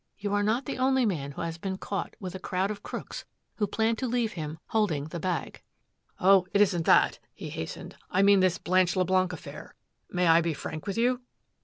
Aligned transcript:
"You 0.17 0.33
are 0.33 0.41
not 0.41 0.65
the 0.65 0.79
only 0.79 1.05
man 1.05 1.33
who 1.33 1.41
has 1.43 1.59
been 1.59 1.77
caught 1.77 2.15
with 2.19 2.33
a 2.33 2.39
crowd 2.39 2.71
of 2.71 2.81
crooks 2.81 3.23
who 3.57 3.67
plan 3.67 3.95
to 3.97 4.07
leave 4.07 4.31
him 4.33 4.57
holding 4.69 5.03
the 5.05 5.19
bag." 5.19 5.61
"Oh, 6.19 6.47
it 6.55 6.59
isn't 6.59 6.87
that," 6.87 7.19
he 7.35 7.51
hastened, 7.51 7.95
"I 8.09 8.23
mean 8.23 8.39
this 8.39 8.57
Blanche 8.57 8.95
Leblanc 8.95 9.31
affair. 9.31 9.75
May 10.09 10.25
I 10.25 10.41
be 10.41 10.55
frank 10.55 10.87
with 10.87 10.97
you?" 10.97 11.21